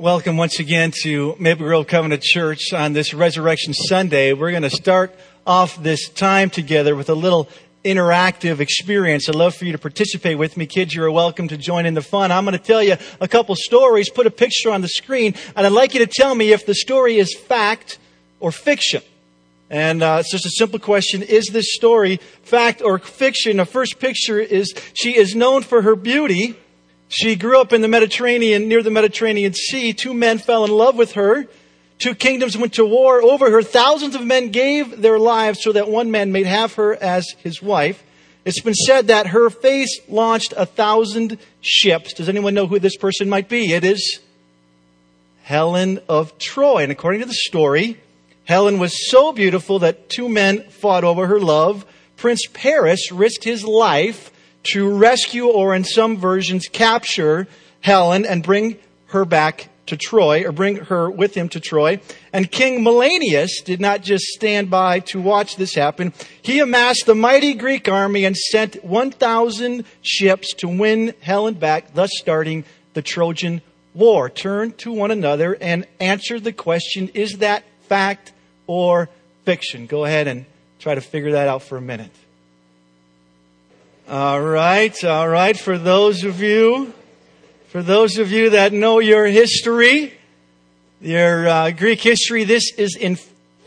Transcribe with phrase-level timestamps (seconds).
[0.00, 4.32] welcome once again to Maple Grove Covenant Church on this Resurrection Sunday.
[4.32, 5.14] We're going to start
[5.46, 7.50] off this time together with a little
[7.84, 9.28] interactive experience.
[9.28, 10.64] I'd love for you to participate with me.
[10.64, 12.32] Kids, you're welcome to join in the fun.
[12.32, 15.66] I'm going to tell you a couple stories, put a picture on the screen, and
[15.66, 17.98] I'd like you to tell me if the story is fact
[18.40, 19.02] or fiction.
[19.68, 21.22] And uh, it's just a simple question.
[21.22, 23.58] Is this story fact or fiction?
[23.58, 26.56] The first picture is she is known for her beauty.
[27.10, 29.92] She grew up in the Mediterranean, near the Mediterranean Sea.
[29.92, 31.46] Two men fell in love with her.
[31.98, 33.62] Two kingdoms went to war over her.
[33.62, 37.60] Thousands of men gave their lives so that one man may have her as his
[37.60, 38.02] wife.
[38.44, 42.14] It's been said that her face launched a thousand ships.
[42.14, 43.72] Does anyone know who this person might be?
[43.72, 44.20] It is
[45.42, 46.84] Helen of Troy.
[46.84, 48.00] And according to the story,
[48.44, 51.84] Helen was so beautiful that two men fought over her love.
[52.16, 54.30] Prince Paris risked his life
[54.62, 57.46] to rescue or in some versions capture
[57.80, 62.00] Helen and bring her back to Troy or bring her with him to Troy.
[62.32, 66.12] And King Menelaus did not just stand by to watch this happen.
[66.40, 72.10] He amassed the mighty Greek army and sent 1,000 ships to win Helen back, thus
[72.14, 73.62] starting the Trojan
[73.94, 74.30] War.
[74.30, 78.32] Turn to one another and answer the question, is that fact
[78.68, 79.08] or
[79.44, 79.86] fiction?
[79.86, 80.46] Go ahead and
[80.78, 82.12] try to figure that out for a minute.
[84.10, 85.56] All right, all right.
[85.56, 86.92] For those of you,
[87.68, 90.14] for those of you that know your history,
[91.00, 93.14] your uh, Greek history, this is in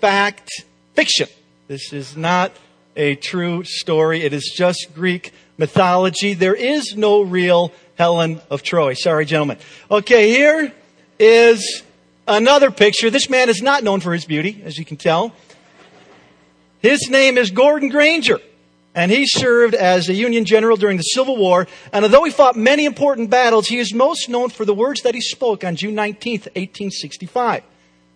[0.02, 0.50] fact
[0.96, 1.30] fiction.
[1.70, 2.52] This is not
[2.98, 4.24] a true story.
[4.24, 6.34] It is just Greek mythology.
[6.34, 8.96] There is no real Helen of Troy.
[8.96, 9.60] Sorry, gentlemen.
[9.90, 10.74] Okay, here
[11.20, 11.84] is
[12.28, 13.10] another picture.
[13.10, 15.32] This man is not known for his beauty, as you can tell.
[16.80, 18.42] His name is Gordon Granger
[18.96, 21.68] and he served as a Union general during the Civil War.
[21.92, 25.16] And although he fought many important battles, he is most known for the words that
[25.16, 27.64] he spoke on June 19, 1865.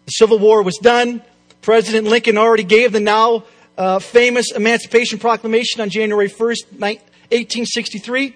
[0.05, 1.21] The Civil War was done.
[1.61, 3.43] President Lincoln already gave the now
[3.77, 8.35] uh, famous Emancipation Proclamation on January 1st, 1863.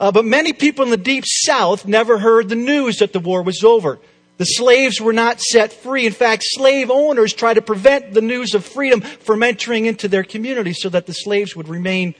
[0.00, 3.42] Uh, but many people in the Deep South never heard the news that the war
[3.42, 3.98] was over.
[4.42, 6.04] The slaves were not set free.
[6.04, 10.24] In fact, slave owners tried to prevent the news of freedom from entering into their
[10.24, 12.16] community so that the slaves would remain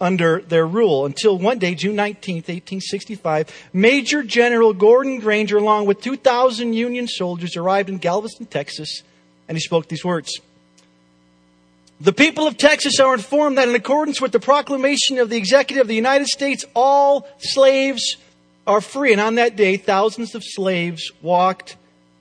[0.00, 6.00] under their rule until one day, June 19, 1865, Major General Gordon Granger, along with
[6.00, 9.04] 2,000 Union soldiers, arrived in Galveston, Texas,
[9.46, 10.40] and he spoke these words.
[12.00, 15.82] The people of Texas are informed that in accordance with the proclamation of the Executive
[15.82, 18.16] of the United States, all slaves
[18.70, 19.10] are free.
[19.10, 21.76] And on that day, thousands of slaves walked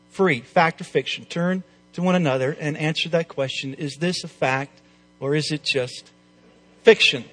[0.10, 0.42] free.
[0.42, 1.26] Fact or fiction?
[1.26, 3.76] Turn to one another and answer that question.
[3.76, 4.82] Is this a fact
[5.20, 6.10] or is it just
[6.82, 7.24] fiction?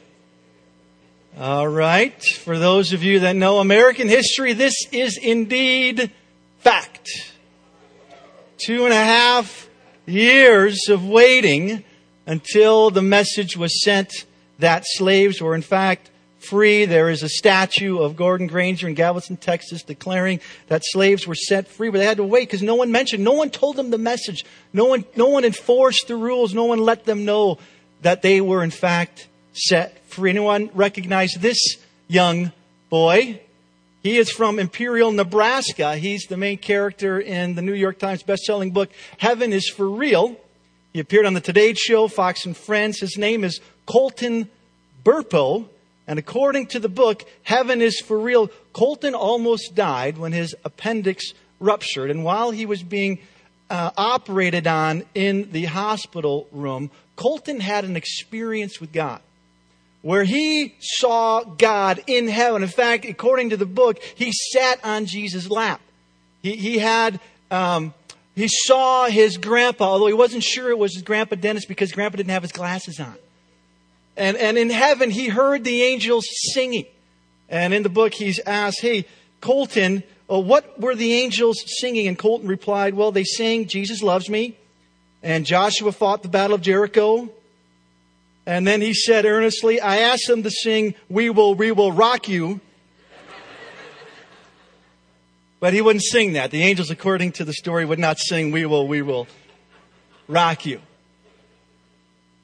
[1.39, 2.23] All right.
[2.23, 6.11] For those of you that know American history, this is indeed
[6.59, 7.09] fact.
[8.59, 9.69] Two and a half
[10.05, 11.85] years of waiting
[12.27, 14.13] until the message was sent
[14.59, 16.11] that slaves were in fact
[16.49, 16.85] free.
[16.85, 21.69] There is a statue of Gordon Granger in Galveston, Texas, declaring that slaves were set
[21.69, 23.99] free, but they had to wait because no one mentioned, no one told them the
[23.99, 24.45] message.
[24.73, 26.55] No one, no one enforced the rules.
[26.55, 27.59] No one let them know
[28.03, 30.31] that they were in fact set free.
[30.31, 31.59] Anyone recognize this
[32.09, 32.53] young
[32.91, 33.41] boy?
[34.03, 35.97] He is from Imperial, Nebraska.
[35.97, 40.37] He's the main character in the New York Times best-selling book, Heaven is for Real.
[40.93, 43.01] He appeared on the Today Show, Fox and Friends.
[43.01, 44.49] His name is Colton
[45.05, 45.69] Burpo.
[46.07, 51.33] And according to the book, Heaven is for Real, Colton almost died when his appendix
[51.59, 52.11] ruptured.
[52.11, 53.19] And while he was being
[53.69, 59.21] uh, operated on in the hospital room, Colton had an experience with God
[60.07, 62.63] where he saw God in heaven.
[62.63, 65.81] In fact, according to the book, he sat on Jesus' lap.
[66.43, 67.19] He, he had,
[67.51, 67.93] um,
[68.37, 72.19] he saw his grandpa, although he wasn't sure it was his grandpa Dennis because grandpa
[72.19, 73.17] didn't have his glasses on.
[74.17, 76.87] And, and in heaven, he heard the angels singing.
[77.49, 79.07] And in the book, he's asked, Hey,
[79.41, 82.09] Colton, uh, what were the angels singing?
[82.09, 84.57] And Colton replied, Well, they sang, Jesus loves me.
[85.23, 87.31] And Joshua fought the battle of Jericho.
[88.47, 92.29] And then he said earnestly, I asked them to sing, We will, we will rock
[92.29, 92.61] you.
[95.61, 96.51] but he wouldn't sing that.
[96.51, 99.27] The angels, according to the story, would not sing, We will, we will
[100.29, 100.81] rock you.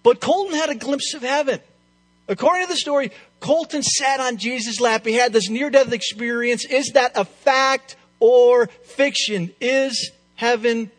[0.03, 1.61] But Colton had a glimpse of heaven.
[2.29, 3.11] According to the story,
[3.41, 5.05] Colton sat on Jesus' lap.
[5.05, 6.65] He had this near death experience.
[6.65, 9.53] Is that a fact or fiction?
[9.61, 10.91] Is heaven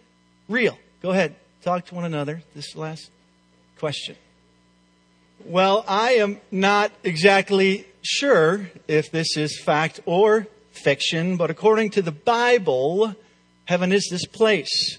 [0.47, 0.77] real?
[1.01, 2.44] Go ahead, talk to one another.
[2.55, 3.09] This last
[3.77, 4.15] question.
[5.45, 12.01] Well, I am not exactly sure if this is fact or fiction, but according to
[12.01, 13.15] the Bible,
[13.65, 14.97] Heaven is this place,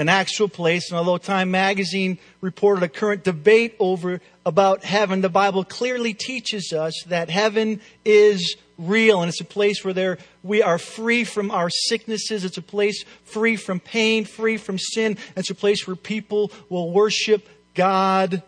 [0.00, 0.90] an actual place.
[0.90, 6.72] And although Time magazine reported a current debate over about heaven, the Bible clearly teaches
[6.72, 11.50] us that heaven is real and it's a place where there we are free from
[11.50, 12.46] our sicknesses.
[12.46, 15.18] It's a place free from pain, free from sin.
[15.36, 18.42] It's a place where people will worship God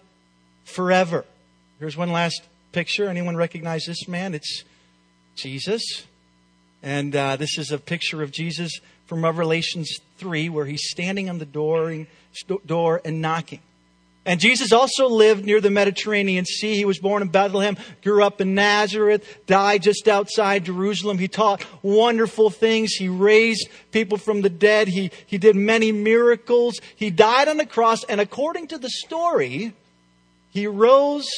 [0.65, 1.27] forever.
[1.79, 2.41] Here's one last
[2.73, 3.09] picture.
[3.09, 4.33] Anyone recognize this man?
[4.33, 4.65] It's
[5.37, 6.07] Jesus.
[6.83, 11.39] And uh, this is a picture of Jesus from Revelations 3, where he's standing on
[11.39, 12.07] the door,
[12.65, 13.61] door and knocking.
[14.25, 16.77] And Jesus also lived near the Mediterranean Sea.
[16.77, 21.19] He was born in Bethlehem, grew up in Nazareth, died just outside Jerusalem.
[21.19, 22.93] He taught wonderful things.
[22.93, 24.87] He raised people from the dead.
[24.87, 26.79] He, he did many miracles.
[26.95, 29.73] He died on the cross, and according to the story,
[30.51, 31.29] he rose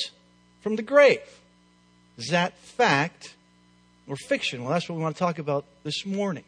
[0.61, 1.23] from the grave.
[2.19, 3.35] Is that fact
[4.07, 4.63] or fiction?
[4.63, 6.45] Well, that's what we want to talk about this morning.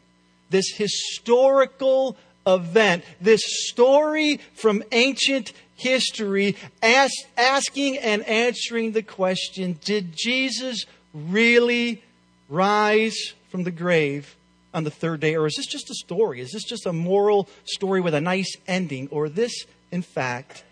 [0.51, 2.17] This historical
[2.47, 12.03] event, this story from ancient history, ask, asking and answering the question Did Jesus really
[12.49, 14.37] rise from the grave
[14.73, 15.37] on the third day?
[15.37, 16.41] Or is this just a story?
[16.41, 19.09] Is this just a moral story with a nice ending?
[19.11, 20.65] Or this, in fact,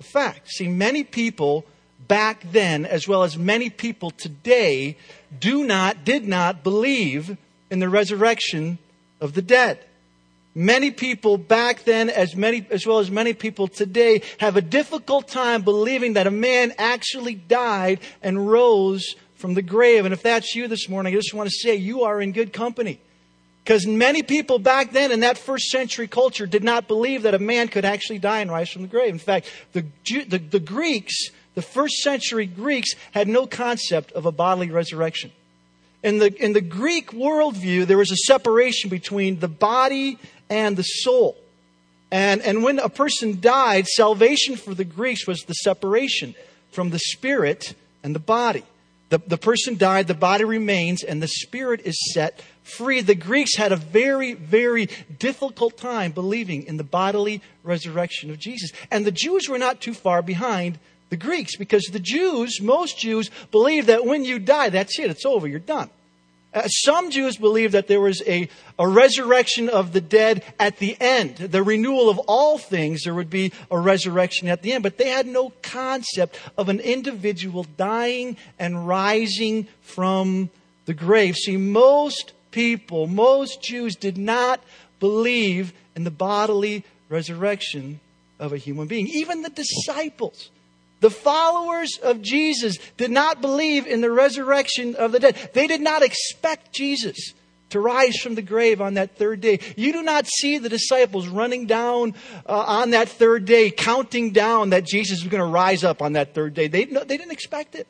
[0.00, 0.48] a fact?
[0.50, 1.64] See, many people
[2.06, 4.96] back then, as well as many people today,
[5.38, 7.36] do not, did not believe
[7.70, 8.78] in the resurrection
[9.24, 9.84] of the dead.
[10.54, 15.26] Many people back then, as many, as well as many people today, have a difficult
[15.26, 20.04] time believing that a man actually died and rose from the grave.
[20.04, 22.52] And if that's you this morning, I just want to say you are in good
[22.52, 23.00] company.
[23.64, 27.38] Because many people back then in that first century culture did not believe that a
[27.38, 29.12] man could actually die and rise from the grave.
[29.12, 34.32] In fact, the, the, the Greeks, the first century Greeks, had no concept of a
[34.32, 35.32] bodily resurrection.
[36.04, 40.18] In the, in the Greek worldview, there was a separation between the body
[40.50, 41.34] and the soul.
[42.12, 46.34] And, and when a person died, salvation for the Greeks was the separation
[46.70, 48.64] from the spirit and the body.
[49.08, 53.00] The, the person died, the body remains, and the spirit is set free.
[53.00, 58.72] The Greeks had a very, very difficult time believing in the bodily resurrection of Jesus.
[58.90, 60.78] And the Jews were not too far behind
[61.14, 65.24] the Greeks because the Jews, most Jews, believe that when you die, that's it, it's
[65.24, 65.88] over, you're done.
[66.52, 68.48] Uh, some Jews believe that there was a,
[68.80, 73.30] a resurrection of the dead at the end, the renewal of all things, there would
[73.30, 78.36] be a resurrection at the end, but they had no concept of an individual dying
[78.58, 80.50] and rising from
[80.86, 81.36] the grave.
[81.36, 84.60] See, most people, most Jews did not
[84.98, 88.00] believe in the bodily resurrection
[88.40, 89.06] of a human being.
[89.06, 90.50] Even the disciples
[91.00, 95.50] the followers of Jesus did not believe in the resurrection of the dead.
[95.52, 97.34] They did not expect Jesus
[97.70, 99.58] to rise from the grave on that third day.
[99.76, 102.14] You do not see the disciples running down
[102.46, 106.12] uh, on that third day, counting down that Jesus was going to rise up on
[106.12, 106.68] that third day.
[106.68, 107.88] They, no, they didn't expect it.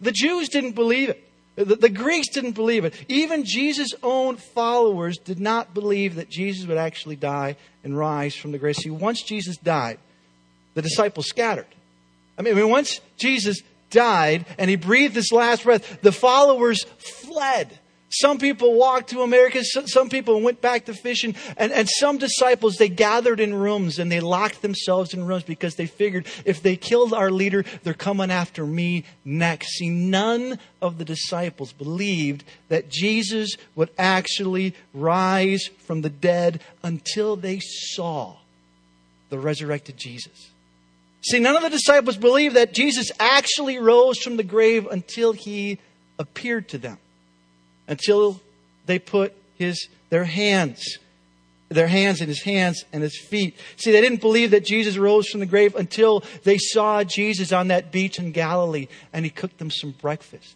[0.00, 1.22] The Jews didn't believe it.
[1.56, 2.92] The, the Greeks didn't believe it.
[3.08, 8.52] Even Jesus' own followers did not believe that Jesus would actually die and rise from
[8.52, 8.76] the grave.
[8.76, 9.98] See, once Jesus died,
[10.74, 11.66] the disciples scattered.
[12.38, 17.78] I mean, once Jesus died and he breathed his last breath, the followers fled.
[18.08, 22.76] Some people walked to America, some people went back to fishing, and, and some disciples,
[22.76, 26.76] they gathered in rooms and they locked themselves in rooms because they figured if they
[26.76, 29.76] killed our leader, they're coming after me next.
[29.78, 37.34] See, none of the disciples believed that Jesus would actually rise from the dead until
[37.34, 38.36] they saw
[39.30, 40.50] the resurrected Jesus.
[41.28, 45.80] See, none of the disciples believed that Jesus actually rose from the grave until he
[46.20, 46.98] appeared to them,
[47.88, 48.40] until
[48.86, 50.98] they put his, their hands,
[51.68, 53.58] their hands in his hands and his feet.
[53.76, 57.68] See, they didn't believe that Jesus rose from the grave until they saw Jesus on
[57.68, 60.54] that beach in Galilee and he cooked them some breakfast.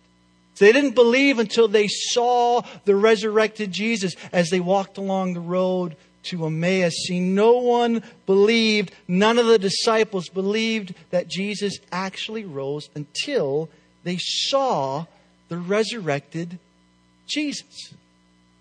[0.58, 5.96] They didn't believe until they saw the resurrected Jesus as they walked along the road
[6.24, 6.94] to Emmaus.
[7.06, 13.68] See, no one believed, none of the disciples believed that Jesus actually rose until
[14.04, 15.06] they saw
[15.48, 16.58] the resurrected
[17.26, 17.94] Jesus.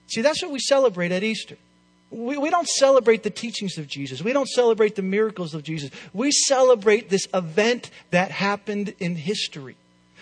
[0.07, 1.57] See, that's what we celebrate at Easter.
[2.11, 4.23] We, we don't celebrate the teachings of Jesus.
[4.23, 5.91] We don't celebrate the miracles of Jesus.
[6.13, 9.75] We celebrate this event that happened in history.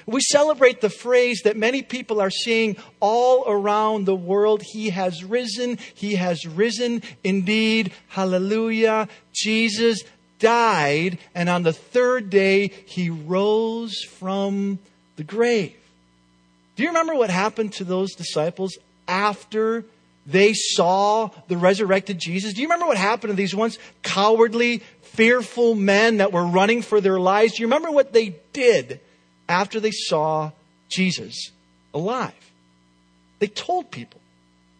[0.07, 4.63] We celebrate the phrase that many people are seeing all around the world.
[4.63, 5.77] He has risen.
[5.93, 7.91] He has risen indeed.
[8.07, 9.09] Hallelujah.
[9.33, 10.03] Jesus
[10.39, 14.79] died, and on the third day, he rose from
[15.17, 15.75] the grave.
[16.77, 18.77] Do you remember what happened to those disciples
[19.09, 19.83] after
[20.25, 22.53] they saw the resurrected Jesus?
[22.53, 27.01] Do you remember what happened to these once cowardly, fearful men that were running for
[27.01, 27.55] their lives?
[27.55, 29.01] Do you remember what they did
[29.47, 30.51] after they saw
[30.89, 31.51] Jesus
[31.93, 32.33] alive?
[33.39, 34.19] They told people.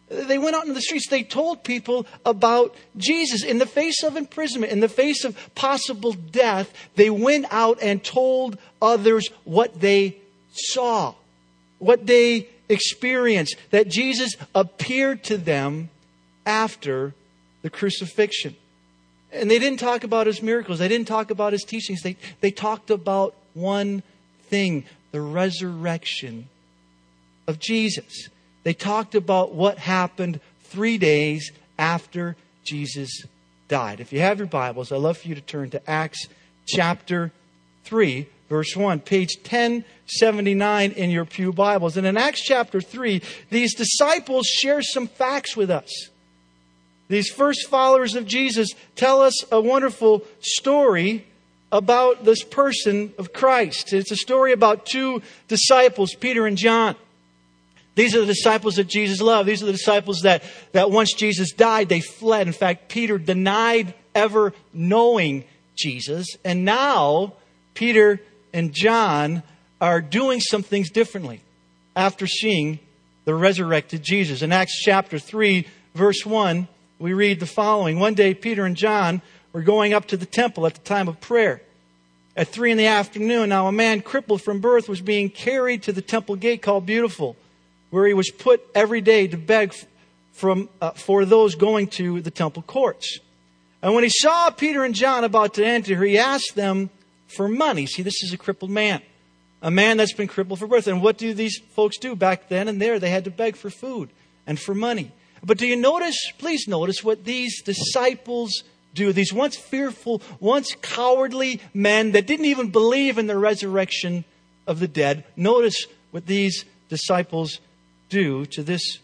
[0.08, 1.08] They went out in the streets.
[1.08, 3.44] They told people about Jesus.
[3.44, 8.02] In the face of imprisonment, in the face of possible death, they went out and
[8.02, 10.16] told others what they
[10.50, 11.14] saw,
[11.78, 15.90] what they experienced, that Jesus appeared to them
[16.46, 17.14] after
[17.62, 18.56] the crucifixion.
[19.30, 22.00] And they didn't talk about his miracles, they didn't talk about his teachings.
[22.00, 24.02] They, they talked about one
[24.48, 26.48] thing the resurrection
[27.46, 28.28] of Jesus.
[28.64, 33.24] They talked about what happened three days after Jesus
[33.68, 34.00] died.
[34.00, 36.26] If you have your Bibles, I'd love for you to turn to Acts
[36.66, 37.32] chapter
[37.84, 41.96] 3, verse 1, page 1079 in your Pew Bibles.
[41.96, 46.10] And in Acts chapter 3, these disciples share some facts with us.
[47.08, 51.24] These first followers of Jesus tell us a wonderful story
[51.70, 53.92] about this person of Christ.
[53.92, 56.96] It's a story about two disciples, Peter and John.
[57.94, 59.48] These are the disciples that Jesus loved.
[59.48, 62.46] These are the disciples that, that once Jesus died, they fled.
[62.46, 65.44] In fact, Peter denied ever knowing
[65.76, 66.36] Jesus.
[66.44, 67.34] And now,
[67.74, 68.20] Peter
[68.52, 69.42] and John
[69.80, 71.42] are doing some things differently
[71.96, 72.78] after seeing
[73.24, 74.42] the resurrected Jesus.
[74.42, 79.22] In Acts chapter 3, verse 1, we read the following One day, Peter and John
[79.58, 81.60] were going up to the temple at the time of prayer.
[82.36, 85.92] At three in the afternoon, now a man crippled from birth was being carried to
[85.92, 87.34] the temple gate called Beautiful
[87.90, 89.74] where he was put every day to beg
[90.32, 93.18] from, uh, for those going to the temple courts.
[93.82, 96.90] And when he saw Peter and John about to enter, he asked them
[97.26, 97.86] for money.
[97.86, 99.02] See, this is a crippled man,
[99.60, 100.86] a man that's been crippled for birth.
[100.86, 103.00] And what do these folks do back then and there?
[103.00, 104.10] They had to beg for food
[104.46, 105.10] and for money.
[105.42, 108.62] But do you notice, please notice what these disciples
[108.98, 109.12] do?
[109.12, 114.24] These once fearful, once cowardly men that didn't even believe in the resurrection
[114.66, 115.24] of the dead.
[115.36, 117.60] Notice what these disciples
[118.08, 118.98] do to this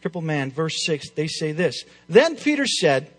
[0.00, 0.50] crippled man.
[0.50, 3.10] Verse 6, they say this Then Peter said,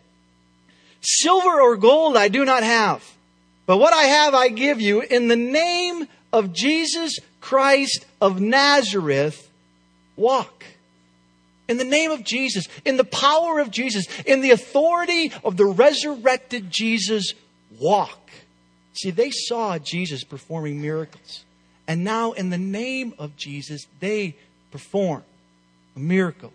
[1.01, 3.03] Silver or gold I do not have,
[3.65, 5.01] but what I have I give you.
[5.01, 9.49] In the name of Jesus Christ of Nazareth,
[10.15, 10.65] walk.
[11.69, 15.67] In the name of Jesus, in the power of Jesus, in the authority of the
[15.67, 17.33] resurrected Jesus,
[17.79, 18.31] walk.
[18.93, 21.45] See, they saw Jesus performing miracles.
[21.87, 24.35] And now, in the name of Jesus, they
[24.71, 25.23] perform
[25.95, 26.51] a miracle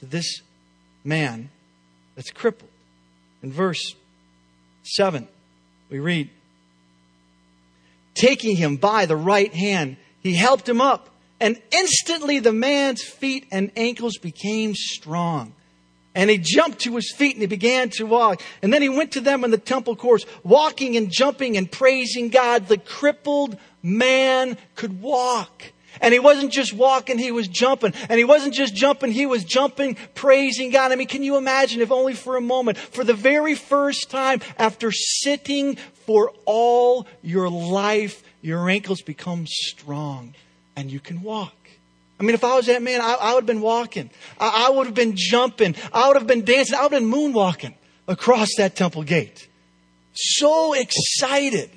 [0.00, 0.42] to this
[1.04, 1.48] man
[2.16, 2.70] that's crippled.
[3.44, 3.94] In verse
[4.82, 5.28] 7,
[5.90, 6.28] we read,
[8.14, 11.08] Taking him by the right hand, he helped him up,
[11.40, 15.54] and instantly the man's feet and ankles became strong.
[16.14, 18.42] And he jumped to his feet and he began to walk.
[18.62, 22.28] And then he went to them in the temple courts, walking and jumping and praising
[22.28, 22.66] God.
[22.66, 25.72] The crippled man could walk.
[26.00, 27.94] And he wasn't just walking, he was jumping.
[28.08, 30.92] And he wasn't just jumping, he was jumping, praising God.
[30.92, 34.40] I mean, can you imagine if only for a moment, for the very first time
[34.58, 40.34] after sitting for all your life, your ankles become strong
[40.80, 41.54] and you can walk.
[42.18, 44.10] I mean, if I was that man, I, I would have been walking.
[44.38, 45.76] I, I would have been jumping.
[45.92, 46.76] I would have been dancing.
[46.76, 47.74] I would have been moonwalking
[48.08, 49.48] across that temple gate.
[50.12, 51.70] So excited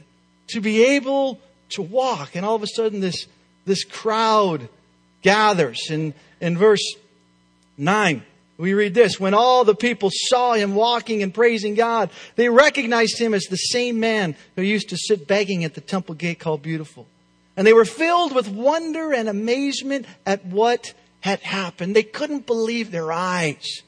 [0.47, 2.35] to be able to walk.
[2.35, 3.27] And all of a sudden, this
[3.65, 4.67] this crowd
[5.21, 5.89] gathers.
[5.89, 6.95] In, in verse
[7.77, 8.23] 9,
[8.57, 13.19] we read this When all the people saw him walking and praising God, they recognized
[13.19, 16.61] him as the same man who used to sit begging at the temple gate called
[16.61, 17.07] Beautiful.
[17.55, 21.95] And they were filled with wonder and amazement at what had happened.
[21.95, 23.81] They couldn't believe their eyes.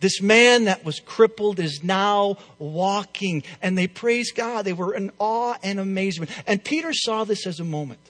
[0.00, 4.64] This man that was crippled is now walking, and they praised God.
[4.64, 6.30] They were in awe and amazement.
[6.46, 8.00] And Peter saw this as a moment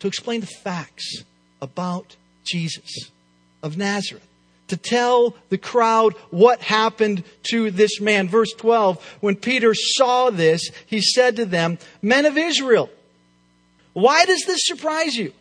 [0.00, 1.24] to explain the facts
[1.60, 3.10] about Jesus
[3.62, 4.26] of Nazareth,
[4.68, 8.28] to tell the crowd what happened to this man.
[8.28, 12.88] Verse 12, when Peter saw this, he said to them, Men of Israel,
[13.98, 15.32] why does this surprise you?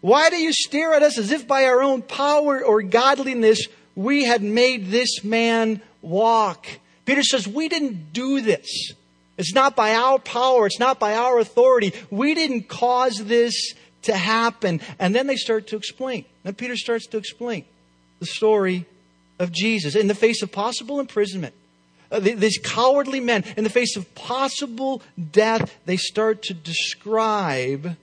[0.00, 4.24] Why do you stare at us as if by our own power or godliness we
[4.24, 6.66] had made this man walk?
[7.04, 8.92] Peter says, We didn't do this.
[9.38, 10.66] It's not by our power.
[10.66, 11.92] It's not by our authority.
[12.10, 14.80] We didn't cause this to happen.
[14.98, 16.24] And then they start to explain.
[16.42, 17.64] Then Peter starts to explain
[18.18, 18.84] the story
[19.38, 21.54] of Jesus in the face of possible imprisonment.
[22.12, 25.02] Uh, these cowardly men, in the face of possible
[25.32, 27.96] death, they start to describe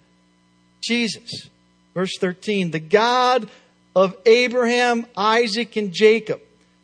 [0.82, 1.50] Jesus.
[1.94, 3.50] Verse 13 The God
[3.96, 6.42] of Abraham, Isaac, and Jacob,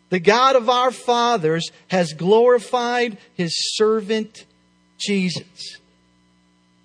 [0.10, 4.46] the God of our fathers, has glorified his servant
[4.98, 5.80] Jesus.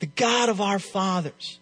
[0.01, 1.59] The God of our fathers.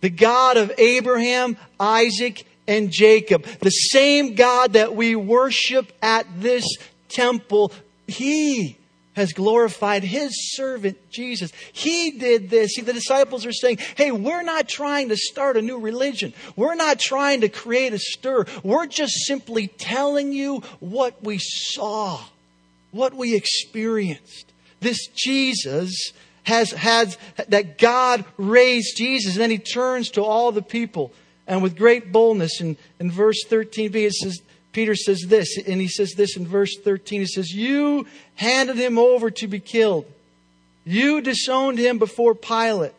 [0.00, 3.44] The God of Abraham, Isaac, and Jacob.
[3.60, 6.64] The same God that we worship at this
[7.08, 7.72] temple.
[8.12, 8.78] He
[9.14, 11.52] has glorified his servant Jesus.
[11.72, 12.72] He did this.
[12.74, 16.32] See, the disciples are saying, hey, we're not trying to start a new religion.
[16.56, 18.46] We're not trying to create a stir.
[18.62, 22.20] We're just simply telling you what we saw,
[22.90, 24.52] what we experienced.
[24.80, 26.12] This Jesus
[26.44, 27.14] has had,
[27.48, 29.34] that God raised Jesus.
[29.34, 31.12] And then he turns to all the people
[31.46, 34.42] and with great boldness in, in verse 13b, it says,
[34.72, 37.20] Peter says this, and he says this in verse 13.
[37.20, 40.06] He says, You handed him over to be killed.
[40.84, 42.94] You disowned him before Pilate,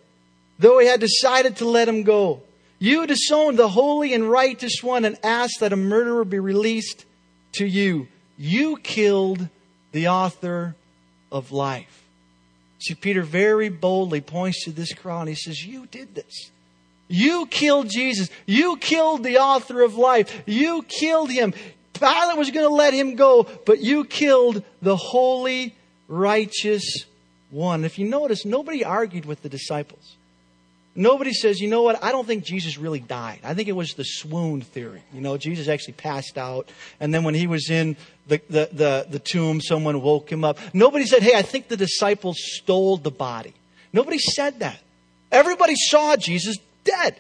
[0.59, 2.43] though he had decided to let him go.
[2.79, 7.05] You disowned the holy and righteous one and asked that a murderer be released
[7.53, 8.07] to you.
[8.37, 9.47] You killed
[9.91, 10.75] the author
[11.31, 12.03] of life.
[12.79, 16.51] See, Peter very boldly points to this crowd and he says, You did this.
[17.13, 18.31] You killed Jesus.
[18.47, 20.41] You killed the author of life.
[20.47, 21.53] You killed him.
[21.93, 25.75] Pilate was going to let him go, but you killed the holy,
[26.07, 27.05] righteous
[27.51, 27.85] one.
[27.85, 30.15] If you notice, nobody argued with the disciples.
[30.95, 33.41] Nobody says, you know what, I don't think Jesus really died.
[33.43, 35.03] I think it was the swoon theory.
[35.13, 37.95] You know, Jesus actually passed out, and then when he was in
[38.27, 40.57] the, the, the, the tomb, someone woke him up.
[40.73, 43.53] Nobody said, hey, I think the disciples stole the body.
[43.91, 44.79] Nobody said that.
[45.31, 47.15] Everybody saw Jesus dead.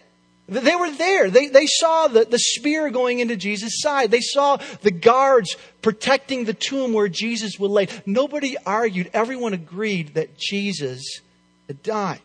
[0.47, 1.29] They were there.
[1.29, 4.11] They, they saw the, the spear going into Jesus' side.
[4.11, 7.87] They saw the guards protecting the tomb where Jesus would lay.
[8.05, 9.09] Nobody argued.
[9.13, 11.21] Everyone agreed that Jesus
[11.67, 12.19] had died.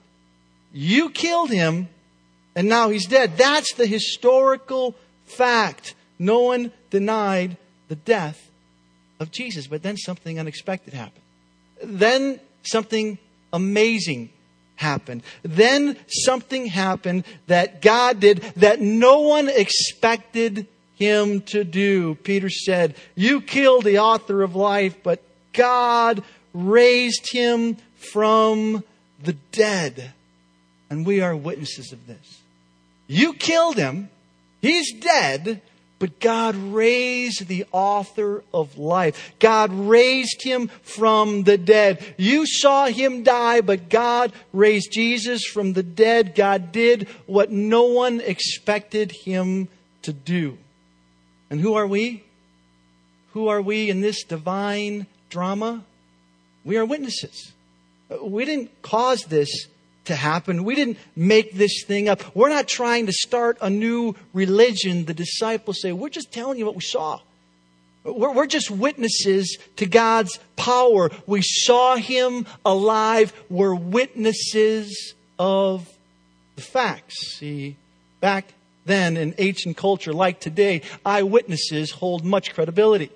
[0.73, 1.89] You killed him,
[2.57, 3.37] and now he's dead.
[3.37, 5.95] That's the historical fact.
[6.19, 8.51] No one denied the death
[9.21, 9.69] of Jesus.
[9.69, 11.23] But then something unexpected happened.
[11.83, 13.19] Then something
[13.53, 14.31] amazing
[14.79, 15.23] happened.
[15.43, 22.15] Then something happened that God did that no one expected him to do.
[22.17, 26.23] Peter said, You killed the author of life, but God
[26.55, 27.77] raised him
[28.13, 28.83] from
[29.23, 30.13] the dead.
[30.91, 32.41] And we are witnesses of this.
[33.07, 34.09] You killed him.
[34.63, 35.61] He's dead.
[35.99, 39.33] But God raised the author of life.
[39.41, 42.15] God raised him from the dead.
[42.17, 46.37] You saw him die, but God raised Jesus from the dead.
[46.37, 49.69] God did what no one expected him
[50.03, 50.59] to do.
[51.51, 52.23] And who are we?
[53.33, 55.85] Who are we in this divine drama?
[56.65, 57.53] We are witnesses.
[58.23, 59.67] We didn't cause this
[60.09, 60.65] to happen.
[60.65, 62.23] We didn't make this thing up.
[62.35, 65.05] We're not trying to start a new religion.
[65.05, 67.21] The disciples say, We're just telling you what we saw.
[68.05, 71.11] We're, we're just witnesses to God's power.
[71.27, 73.33] We saw Him alive.
[73.49, 75.89] We're witnesses of
[76.57, 77.39] the facts.
[77.39, 77.77] See,
[78.21, 78.53] back
[78.85, 83.11] then in ancient culture, like today, eyewitnesses hold much credibility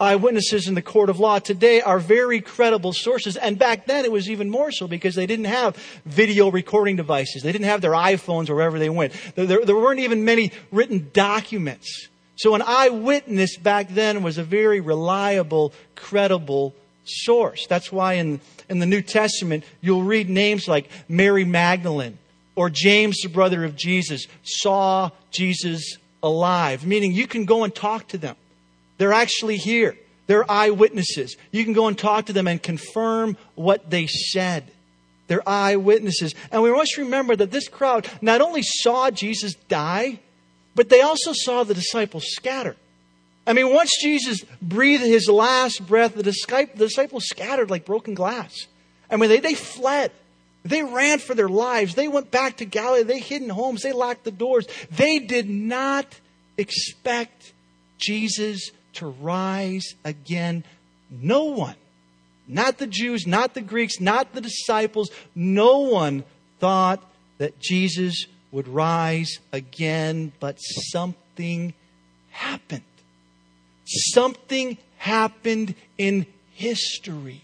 [0.00, 3.36] eyewitnesses in the court of law today are very credible sources.
[3.36, 7.42] And back then it was even more so because they didn't have video recording devices.
[7.42, 9.12] They didn't have their iPhones wherever they went.
[9.34, 12.08] There, there, there weren't even many written documents.
[12.36, 17.66] So an eyewitness back then was a very reliable, credible source.
[17.68, 22.18] That's why in, in the New Testament you'll read names like Mary Magdalene
[22.56, 28.08] or James, the brother of Jesus, saw Jesus alive, meaning you can go and talk
[28.08, 28.36] to them.
[28.98, 29.96] They're actually here.
[30.26, 31.36] They're eyewitnesses.
[31.50, 34.70] You can go and talk to them and confirm what they said.
[35.26, 36.34] They're eyewitnesses.
[36.50, 40.20] And we must remember that this crowd not only saw Jesus die,
[40.74, 42.76] but they also saw the disciples scatter.
[43.46, 48.66] I mean, once Jesus breathed his last breath, the disciples scattered like broken glass.
[49.10, 50.12] I mean, they, they fled.
[50.64, 51.94] They ran for their lives.
[51.94, 53.02] They went back to Galilee.
[53.02, 53.82] They hid in homes.
[53.82, 54.66] They locked the doors.
[54.90, 56.06] They did not
[56.56, 57.52] expect
[57.98, 60.64] Jesus to rise again.
[61.10, 61.76] No one,
[62.46, 66.24] not the Jews, not the Greeks, not the disciples, no one
[66.58, 67.02] thought
[67.38, 71.74] that Jesus would rise again, but something
[72.30, 72.82] happened.
[73.84, 77.42] Something happened in history.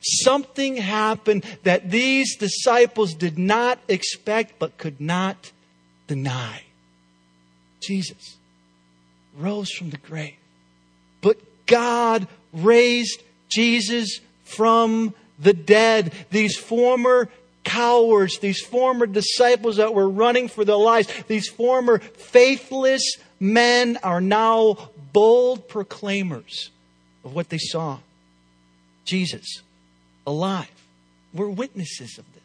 [0.00, 5.52] Something happened that these disciples did not expect but could not
[6.06, 6.62] deny.
[7.82, 8.36] Jesus
[9.36, 10.39] rose from the grave.
[11.70, 16.12] God raised Jesus from the dead.
[16.30, 17.28] These former
[17.62, 24.20] cowards, these former disciples that were running for their lives, these former faithless men are
[24.20, 26.70] now bold proclaimers
[27.24, 27.98] of what they saw.
[29.04, 29.62] Jesus,
[30.26, 30.68] alive.
[31.32, 32.42] We're witnesses of this.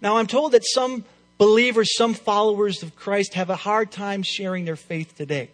[0.00, 1.04] Now, I'm told that some
[1.36, 5.50] believers, some followers of Christ have a hard time sharing their faith today.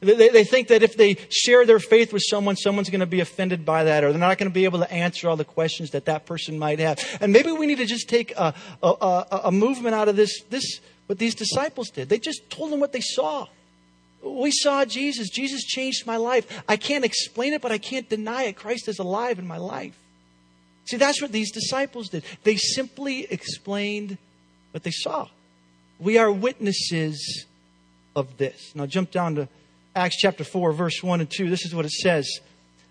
[0.00, 3.18] They, they, think that if they share their faith with someone, someone's going to be
[3.18, 5.90] offended by that, or they're not going to be able to answer all the questions
[5.90, 7.00] that that person might have.
[7.20, 10.42] And maybe we need to just take a, a, a, a movement out of this,
[10.50, 12.08] this, what these disciples did.
[12.08, 13.48] They just told them what they saw.
[14.22, 15.30] We saw Jesus.
[15.30, 16.62] Jesus changed my life.
[16.68, 18.54] I can't explain it, but I can't deny it.
[18.54, 19.98] Christ is alive in my life.
[20.84, 22.22] See, that's what these disciples did.
[22.44, 24.16] They simply explained
[24.70, 25.28] what they saw.
[25.98, 27.46] We are witnesses
[28.14, 28.72] of this.
[28.74, 29.48] Now, jump down to
[29.98, 32.38] Acts chapter 4, verse 1 and 2, this is what it says.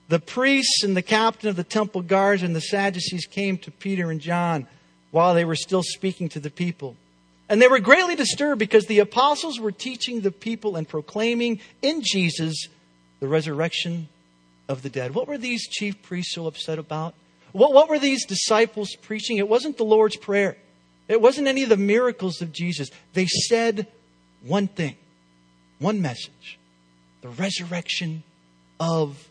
[0.10, 4.12] The priests and the captain of the temple guards and the Sadducees came to Peter
[4.12, 4.68] and John
[5.12, 6.98] while they were still speaking to the people.
[7.48, 12.02] And they were greatly disturbed because the apostles were teaching the people and proclaiming in
[12.02, 12.68] Jesus
[13.22, 14.10] the resurrection
[14.68, 15.16] of the dead.
[15.16, 17.16] What were these chief priests so upset about?
[17.54, 19.38] What, what were these disciples preaching?
[19.38, 20.58] It wasn't the Lord's Prayer,
[21.08, 22.90] it wasn't any of the miracles of Jesus.
[23.14, 23.88] They said
[24.42, 24.98] one thing,
[25.80, 26.60] one message
[27.22, 28.24] the resurrection
[28.80, 29.28] of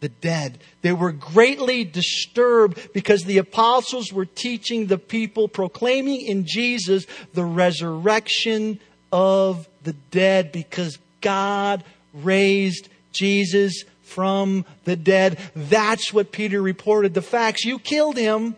[0.00, 0.58] the dead.
[0.82, 7.44] They were greatly disturbed because the apostles were teaching the people, proclaiming in Jesus the
[7.44, 8.78] resurrection
[9.12, 11.82] of the dead because God
[12.14, 15.38] raised Jesus from the dead.
[15.54, 17.14] That's what Peter reported.
[17.14, 17.64] The facts.
[17.64, 18.56] You killed him,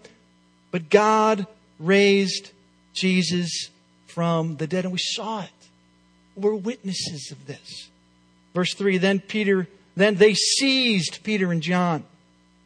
[0.71, 1.47] but God
[1.79, 2.51] raised
[2.93, 3.71] Jesus
[4.07, 4.85] from the dead.
[4.85, 5.51] And we saw it.
[6.37, 7.90] We're witnesses of this.
[8.55, 12.05] Verse 3 Then Peter, then they seized Peter and John.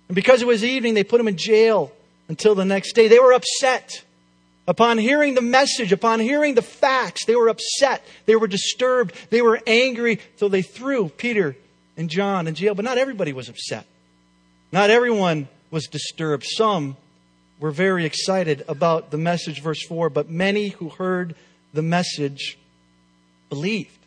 [0.08, 1.92] And because it was evening, they put them in jail
[2.28, 3.08] until the next day.
[3.08, 4.04] They were upset.
[4.66, 8.02] Upon hearing the message, upon hearing the facts, they were upset.
[8.24, 9.14] They were disturbed.
[9.28, 10.20] They were angry.
[10.36, 11.54] So they threw Peter
[11.98, 12.74] and John in jail.
[12.74, 13.86] But not everybody was upset.
[14.72, 16.44] Not everyone was disturbed.
[16.46, 16.96] Some
[17.60, 20.08] were very excited about the message, verse 4.
[20.08, 21.34] But many who heard
[21.74, 22.56] the message
[23.50, 23.98] believed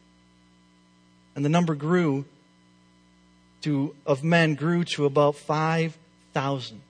[1.37, 2.25] and the number grew
[3.61, 6.81] to, of men grew to about 5,000.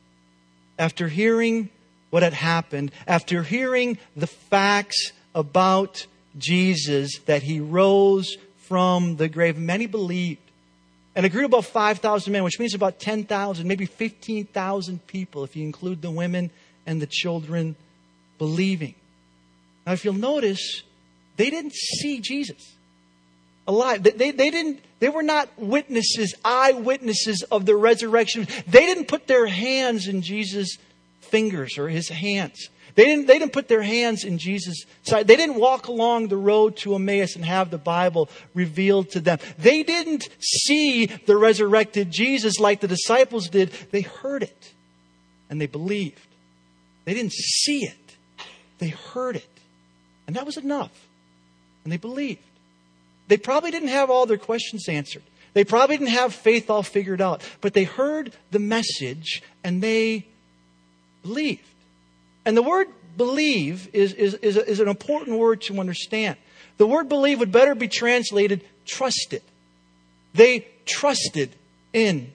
[0.80, 1.70] After hearing
[2.12, 6.08] what had happened, after hearing the facts about
[6.38, 10.40] Jesus, that he rose from the grave, many believed.
[11.14, 15.58] And it grew to about 5,000 men, which means about 10,000, maybe 15,000 people, if
[15.58, 16.52] you include the women
[16.86, 17.76] and the children
[18.38, 18.96] believing.
[19.86, 20.84] Now, if you'll notice,
[21.36, 22.77] they didn't see Jesus
[23.68, 24.04] alive.
[24.04, 28.48] They, they didn't, they were not witnesses, eyewitnesses of the resurrection.
[28.68, 30.78] They didn't put their hands in Jesus'
[31.22, 32.70] fingers or his hands.
[32.96, 35.28] They didn't, they didn't put their hands in Jesus' side.
[35.28, 39.38] They didn't walk along the road to Emmaus and have the Bible revealed to them.
[39.60, 43.70] They didn't see the resurrected Jesus like the disciples did.
[43.92, 44.74] They heard it
[45.50, 46.20] and they believed.
[47.06, 48.16] They didn't see it,
[48.80, 49.48] they heard it.
[50.26, 50.92] And that was enough.
[51.84, 52.42] And they believed.
[53.28, 55.24] They probably didn't have all their questions answered.
[55.54, 60.28] They probably didn't have faith all figured out, but they heard the message and they
[61.24, 61.66] believed.
[62.46, 62.88] And the word
[63.18, 66.38] believe is, is, is, a, is an important word to understand.
[66.78, 69.42] The word believe would better be translated trusted.
[70.34, 71.52] They trusted
[71.92, 72.32] in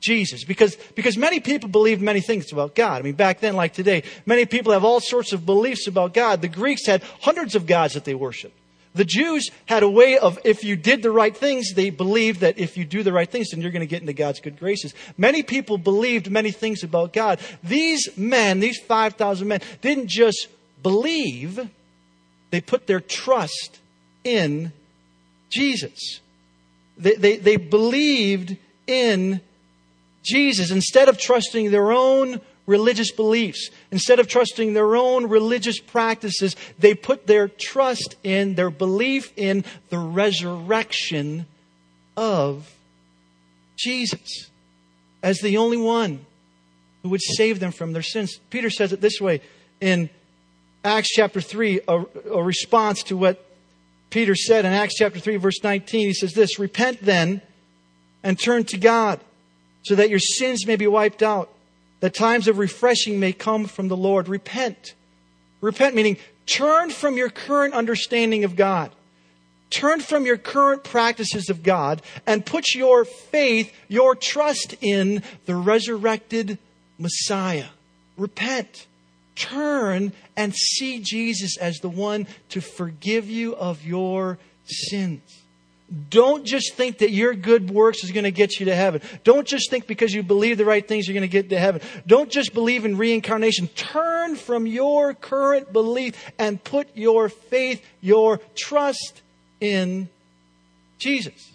[0.00, 3.00] Jesus because, because many people believe many things about God.
[3.00, 6.42] I mean, back then, like today, many people have all sorts of beliefs about God.
[6.42, 8.56] The Greeks had hundreds of gods that they worshiped.
[8.94, 12.58] The Jews had a way of, if you did the right things, they believed that
[12.58, 14.94] if you do the right things, then you're going to get into God's good graces.
[15.16, 17.38] Many people believed many things about God.
[17.62, 20.48] These men, these 5,000 men, didn't just
[20.82, 21.70] believe,
[22.50, 23.78] they put their trust
[24.24, 24.72] in
[25.50, 26.20] Jesus.
[26.98, 28.56] They, they, they believed
[28.88, 29.40] in
[30.24, 33.68] Jesus instead of trusting their own religious beliefs.
[33.90, 39.64] Instead of trusting their own religious practices, they put their trust in, their belief in
[39.90, 41.46] the resurrection
[42.16, 42.72] of
[43.76, 44.50] Jesus
[45.22, 46.24] as the only one
[47.02, 48.38] who would save them from their sins.
[48.50, 49.40] Peter says it this way
[49.80, 50.08] in
[50.84, 53.44] Acts chapter 3, a, a response to what
[54.10, 56.06] Peter said in Acts chapter 3, verse 19.
[56.06, 57.42] He says this Repent then
[58.22, 59.20] and turn to God
[59.82, 61.50] so that your sins may be wiped out
[62.00, 64.28] that times of refreshing may come from the Lord.
[64.28, 64.94] Repent.
[65.60, 68.90] Repent meaning turn from your current understanding of God.
[69.70, 75.54] Turn from your current practices of God and put your faith, your trust in the
[75.54, 76.58] resurrected
[76.98, 77.68] Messiah.
[78.16, 78.86] Repent.
[79.36, 85.39] Turn and see Jesus as the one to forgive you of your sins.
[86.08, 89.02] Don't just think that your good works is going to get you to heaven.
[89.24, 91.80] Don't just think because you believe the right things you're going to get to heaven.
[92.06, 93.66] Don't just believe in reincarnation.
[93.68, 99.22] Turn from your current belief and put your faith, your trust
[99.60, 100.08] in
[100.98, 101.52] Jesus.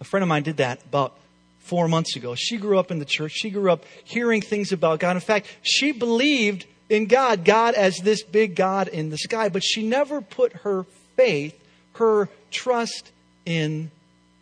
[0.00, 1.16] A friend of mine did that about
[1.60, 2.34] four months ago.
[2.34, 3.32] She grew up in the church.
[3.32, 5.16] She grew up hearing things about God.
[5.16, 9.62] In fact, she believed in God, God as this big God in the sky, but
[9.62, 10.84] she never put her
[11.16, 11.56] faith,
[11.94, 13.10] her trust
[13.44, 13.90] in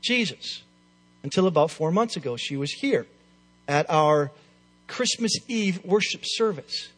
[0.02, 0.62] Jesus.
[1.22, 3.06] Until about four months ago, she was here
[3.68, 4.30] at our
[4.86, 6.88] Christmas Eve worship service.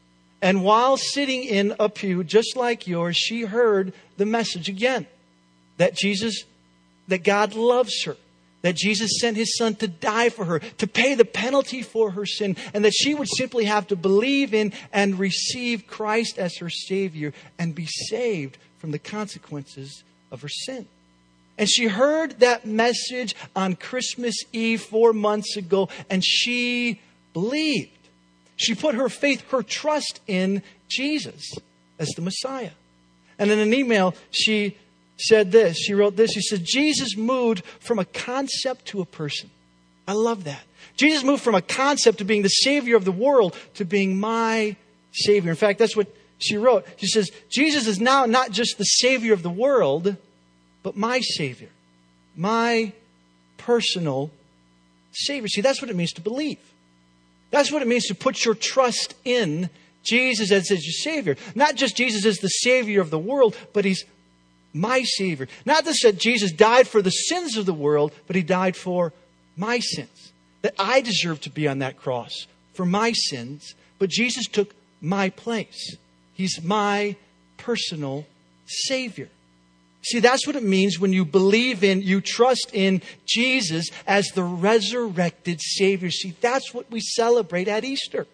[0.41, 5.07] And while sitting in a pew just like yours, she heard the message again
[5.77, 6.45] that Jesus,
[7.09, 8.17] that God loves her,
[8.63, 12.27] that Jesus sent his son to die for her, to pay the penalty for her
[12.27, 16.71] sin, and that she would simply have to believe in and receive Christ as her
[16.71, 20.87] Savior and be saved from the consequences of her sin.
[21.59, 27.01] And she heard that message on Christmas Eve four months ago, and she
[27.33, 27.91] believed.
[28.57, 31.53] She put her faith, her trust in Jesus
[31.99, 32.71] as the Messiah.
[33.39, 34.77] And in an email, she
[35.19, 35.79] said this.
[35.79, 36.33] She wrote this.
[36.33, 39.51] She said, Jesus moved from a concept to a person.
[40.07, 40.63] I love that.
[40.97, 44.77] Jesus moved from a concept to being the Savior of the world to being my
[45.13, 45.51] Savior.
[45.51, 46.87] In fact, that's what she wrote.
[46.97, 50.17] She says, Jesus is now not just the Savior of the world,
[50.83, 51.69] but my Savior,
[52.37, 52.93] my
[53.59, 54.31] personal
[55.13, 55.49] Savior.
[55.49, 56.59] See, that's what it means to believe.
[57.51, 59.69] That's what it means to put your trust in
[60.03, 61.37] Jesus as, your Savior.
[61.55, 64.05] Not just Jesus as the Savior of the world, but He's
[64.73, 65.49] my Savior.
[65.65, 69.13] Not just that Jesus died for the sins of the world, but He died for
[69.57, 70.33] my sins.
[70.63, 75.31] That I deserve to be on that cross for my sins, but Jesus took my
[75.31, 75.97] place.
[76.33, 77.17] He's my
[77.59, 78.27] personal
[78.67, 79.29] Savior.
[80.05, 84.43] See, that's what it means when you believe in, you trust in Jesus as the
[84.43, 86.11] resurrected Savior.
[86.11, 88.27] See, that's what we celebrate at Easter.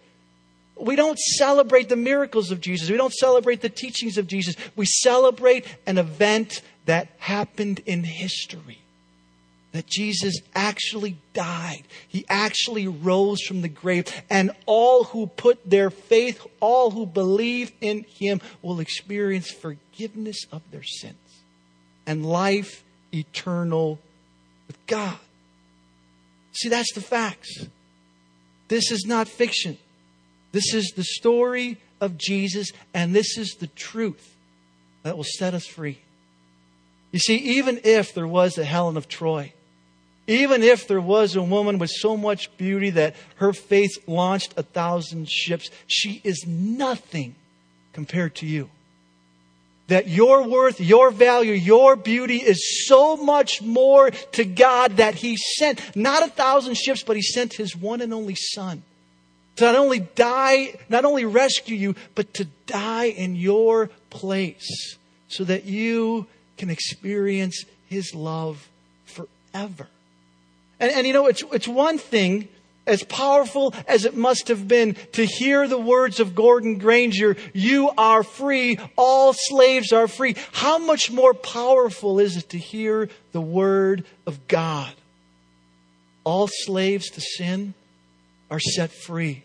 [0.75, 2.89] We don't celebrate the miracles of Jesus.
[2.89, 4.55] We don't celebrate the teachings of Jesus.
[4.75, 8.79] We celebrate an event that happened in history.
[9.71, 11.83] That Jesus actually died.
[12.07, 14.07] He actually rose from the grave.
[14.27, 20.63] And all who put their faith, all who believe in Him will experience forgiveness of
[20.71, 21.28] their sins
[22.09, 23.99] and life eternal
[24.65, 25.15] with God.
[26.53, 27.67] See, that's the facts.
[28.67, 29.77] This is not fiction.
[30.51, 34.35] This is the story of Jesus, and this is the truth
[35.03, 35.99] that will set us free.
[37.11, 39.53] You see, even if there was a Helen of Troy,
[40.25, 44.63] even if there was a woman with so much beauty that her faith launched a
[44.63, 47.35] thousand ships, she is nothing
[47.93, 48.71] compared to you.
[49.89, 55.35] That your worth, your value, your beauty is so much more to God that He
[55.35, 58.81] sent not a thousand ships, but He sent His one and only Son
[59.59, 64.95] to not only die, not only rescue you, but to die in your place
[65.27, 68.69] so that you can experience his love
[69.05, 69.87] forever.
[70.79, 72.47] And, and you know, it's, it's one thing,
[72.87, 77.91] as powerful as it must have been to hear the words of Gordon Granger, you
[77.97, 80.35] are free, all slaves are free.
[80.51, 84.93] How much more powerful is it to hear the word of God?
[86.23, 87.73] All slaves to sin
[88.49, 89.43] are set free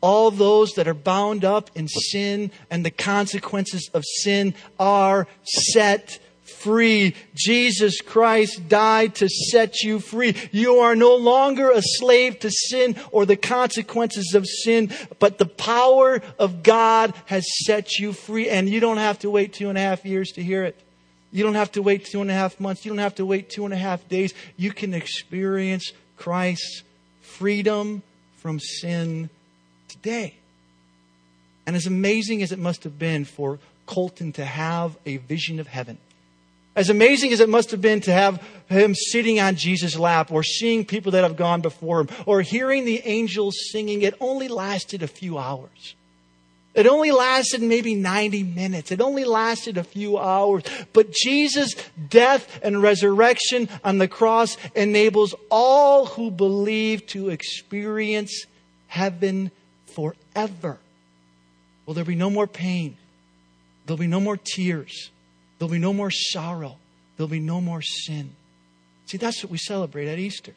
[0.00, 6.18] all those that are bound up in sin and the consequences of sin are set
[6.58, 7.14] free.
[7.34, 10.34] Jesus Christ died to set you free.
[10.52, 15.46] You are no longer a slave to sin or the consequences of sin, but the
[15.46, 18.48] power of God has set you free.
[18.48, 20.80] And you don't have to wait two and a half years to hear it.
[21.32, 22.84] You don't have to wait two and a half months.
[22.84, 24.34] You don't have to wait two and a half days.
[24.56, 26.82] You can experience Christ's
[27.20, 28.02] freedom
[28.38, 29.30] from sin
[29.88, 30.34] today.
[31.66, 35.68] And as amazing as it must have been for Colton to have a vision of
[35.68, 35.98] heaven,
[36.80, 40.42] as amazing as it must have been to have him sitting on Jesus' lap or
[40.42, 45.02] seeing people that have gone before him or hearing the angels singing, it only lasted
[45.02, 45.94] a few hours.
[46.72, 48.90] It only lasted maybe 90 minutes.
[48.90, 50.62] It only lasted a few hours.
[50.94, 51.74] But Jesus'
[52.08, 58.46] death and resurrection on the cross enables all who believe to experience
[58.86, 59.50] heaven
[59.84, 60.78] forever.
[61.84, 62.96] Will there be no more pain?
[63.84, 65.10] There'll be no more tears.
[65.60, 66.78] There'll be no more sorrow.
[67.16, 68.30] There'll be no more sin.
[69.04, 70.54] See, that's what we celebrate at Easter.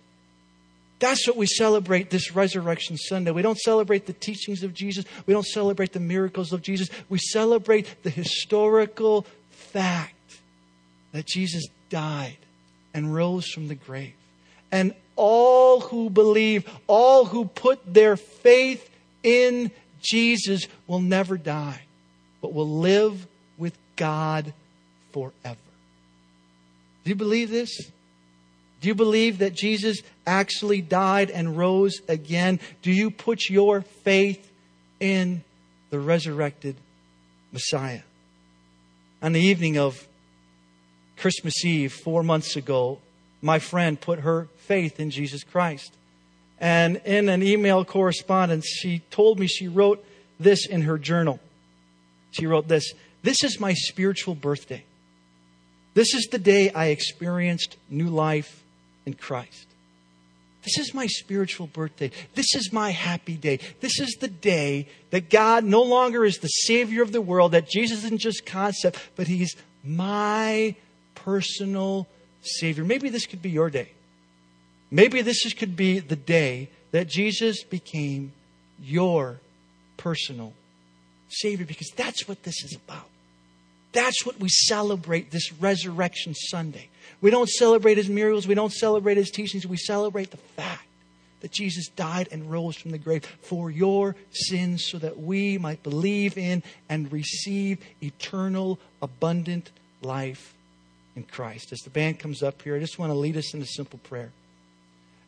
[0.99, 3.31] That's what we celebrate this Resurrection Sunday.
[3.31, 5.03] We don't celebrate the teachings of Jesus.
[5.25, 6.89] We don't celebrate the miracles of Jesus.
[7.09, 10.39] We celebrate the historical fact
[11.11, 12.37] that Jesus died
[12.93, 14.13] and rose from the grave.
[14.71, 18.89] And all who believe, all who put their faith
[19.21, 19.69] in
[20.01, 21.81] Jesus will never die,
[22.39, 24.53] but will live with God
[25.13, 25.57] forever.
[27.03, 27.91] Do you believe this?
[28.81, 32.59] Do you believe that Jesus actually died and rose again?
[32.81, 34.51] Do you put your faith
[34.99, 35.43] in
[35.89, 36.75] the resurrected
[37.53, 38.01] Messiah?
[39.21, 40.05] On the evening of
[41.15, 42.99] Christmas Eve, four months ago,
[43.41, 45.93] my friend put her faith in Jesus Christ.
[46.59, 50.05] And in an email correspondence, she told me she wrote
[50.39, 51.39] this in her journal.
[52.31, 54.83] She wrote this This is my spiritual birthday.
[55.93, 58.63] This is the day I experienced new life
[59.05, 59.67] in Christ.
[60.63, 62.09] This is my spiritual birthday.
[62.35, 63.59] This is my happy day.
[63.81, 67.69] This is the day that God no longer is the Savior of the world, that
[67.69, 70.75] Jesus isn't just concept, but He's my
[71.15, 72.07] personal
[72.41, 72.85] Savior.
[72.85, 73.91] Maybe this could be your day.
[74.89, 78.31] Maybe this could be the day that Jesus became
[78.81, 79.39] your
[79.97, 80.53] personal
[81.29, 83.09] Savior, because that's what this is about.
[83.93, 86.89] That's what we celebrate this Resurrection Sunday.
[87.21, 90.85] We don't celebrate his miracles, we don't celebrate his teachings, we celebrate the fact
[91.39, 95.83] that Jesus died and rose from the grave for your sins so that we might
[95.83, 100.53] believe in and receive eternal, abundant life
[101.15, 101.71] in Christ.
[101.71, 103.99] As the band comes up here, I just want to lead us in a simple
[103.99, 104.31] prayer.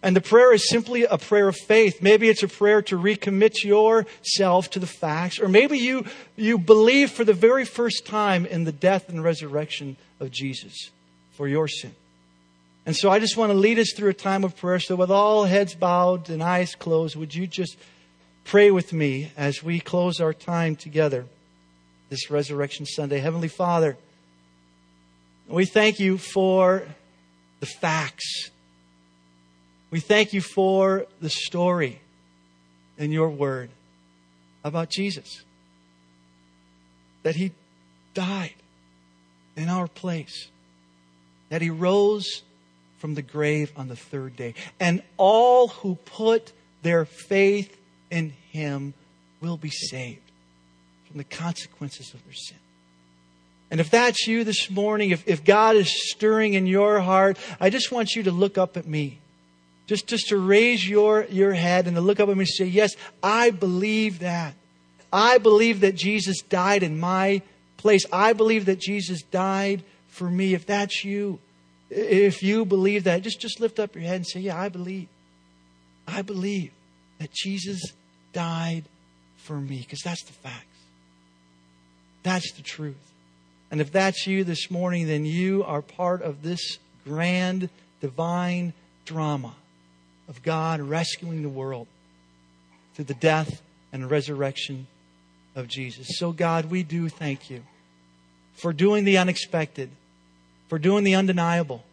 [0.06, 2.00] And the prayer is simply a prayer of faith.
[2.00, 7.10] Maybe it's a prayer to recommit yourself to the facts, or maybe you, you believe
[7.10, 10.92] for the very first time in the death and resurrection of Jesus
[11.32, 11.96] for your sin.
[12.86, 14.80] And so I just want to lead us through a time of prayer.
[14.80, 17.76] So, with all heads bowed and eyes closed, would you just
[18.44, 21.26] pray with me as we close our time together
[22.10, 23.18] this Resurrection Sunday?
[23.18, 23.98] Heavenly Father,
[25.48, 26.84] we thank you for
[27.60, 28.52] the facts
[29.96, 32.02] we thank you for the story
[32.98, 33.70] in your word
[34.62, 35.46] about Jesus.
[37.24, 37.54] That he
[38.14, 38.56] died
[39.56, 40.50] in our place.
[41.48, 42.44] That he rose
[42.98, 44.56] from the grave on the third day.
[44.82, 47.80] And all who put their faith
[48.12, 48.96] in him
[49.40, 50.30] will be saved
[51.08, 52.58] from the consequences of their sin.
[53.72, 57.70] And if that's you this morning, if, if God is stirring in your heart, I
[57.70, 59.20] just want you to look up at me.
[59.88, 62.66] Just, just to raise your, your head and to look up at me and say,
[62.66, 64.56] Yes, I believe that.
[65.14, 67.42] I believe that Jesus died in my
[67.78, 68.06] place.
[68.12, 70.54] I believe that Jesus died for me.
[70.54, 71.40] If that's you,
[71.90, 75.08] if you believe that, just, just lift up your head and say, Yeah, I believe.
[76.08, 76.72] I believe
[77.20, 77.82] that Jesus
[78.34, 78.84] died
[79.38, 80.66] for me because that's the facts.
[82.24, 82.96] That's the truth.
[83.70, 87.70] And if that's you this morning, then you are part of this grand
[88.02, 88.74] divine
[89.06, 89.54] drama
[90.28, 91.88] of God rescuing the world
[92.94, 93.62] through the death
[93.92, 94.88] and resurrection
[95.56, 96.18] of Jesus.
[96.18, 97.64] So, God, we do thank you
[98.54, 99.90] for doing the unexpected,
[100.68, 101.84] for doing the undeniable,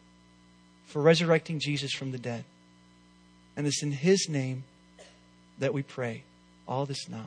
[0.87, 2.45] for resurrecting Jesus from the dead.
[3.57, 4.64] And it's in His name
[5.59, 6.23] that we pray
[6.66, 7.27] all this now.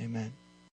[0.00, 0.32] Amen.